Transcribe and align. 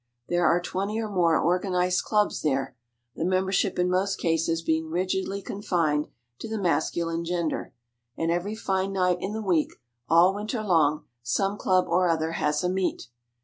There 0.29 0.47
are 0.47 0.59
twenty 0.59 0.99
or 0.99 1.07
more 1.07 1.37
organized 1.37 2.05
clubs 2.05 2.41
there, 2.41 2.75
the 3.15 3.23
membership 3.23 3.77
in 3.77 3.87
most 3.87 4.15
cases 4.15 4.63
being 4.63 4.89
rigidly 4.89 5.43
confined 5.43 6.07
to 6.39 6.49
the 6.49 6.57
masculine 6.57 7.23
gender, 7.23 7.75
and 8.17 8.31
every 8.31 8.55
fine 8.55 8.93
night 8.93 9.19
in 9.21 9.33
the 9.33 9.43
week, 9.43 9.73
all 10.09 10.33
winter 10.33 10.63
long, 10.63 11.05
some 11.21 11.55
club 11.55 11.85
or 11.87 12.09
other 12.09 12.31
has 12.31 12.63
a 12.63 12.69
meet. 12.69 13.09